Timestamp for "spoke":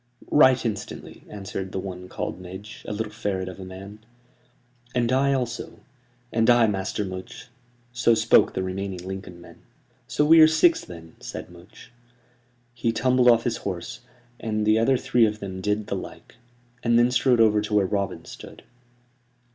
8.15-8.55